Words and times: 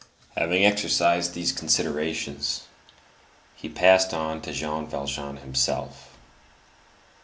Having 0.35 0.63
exhausted 0.63 1.35
these 1.35 1.51
considerations, 1.51 2.63
he 3.55 3.69
passed 3.69 4.15
on 4.15 4.41
to 4.41 4.51
Jean 4.51 4.87
Valjean 4.87 5.37
himself. 5.37 6.17